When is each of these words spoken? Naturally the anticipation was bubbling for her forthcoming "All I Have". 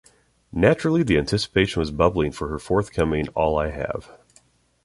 Naturally 0.51 1.03
the 1.03 1.19
anticipation 1.19 1.79
was 1.79 1.91
bubbling 1.91 2.31
for 2.31 2.47
her 2.47 2.57
forthcoming 2.57 3.27
"All 3.35 3.55
I 3.55 3.69
Have". 3.69 4.09